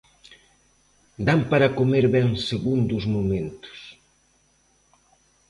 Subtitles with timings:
[1.27, 3.79] Dan para comer ben segundo os momentos.